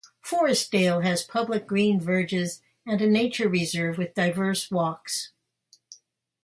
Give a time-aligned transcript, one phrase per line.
[0.19, 5.31] Forestdale has public green verges and a nature reserve with diverse walks.